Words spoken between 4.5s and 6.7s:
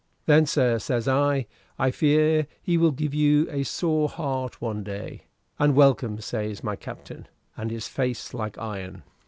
one day.' 'And welcome,' says